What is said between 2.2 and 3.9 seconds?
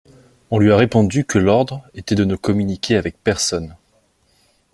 ne communiquer avec personne.